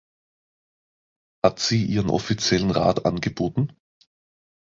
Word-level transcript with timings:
Hat 1.45 1.59
sie 1.59 1.85
ihren 1.85 2.09
offiziellen 2.09 2.71
Rat 2.71 3.05
angeboten? 3.05 3.77